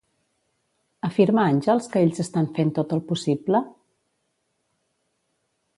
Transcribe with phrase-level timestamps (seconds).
[1.07, 3.65] Afirma Àngels que ells estan fent tot el possible?